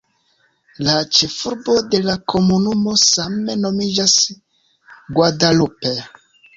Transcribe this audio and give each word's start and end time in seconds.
La 0.87 0.95
ĉefurbo 1.17 1.75
de 1.91 2.01
la 2.07 2.17
komunumo 2.35 2.97
same 3.13 3.61
nomiĝas 3.63 4.19
"Guadalupe". 5.17 5.99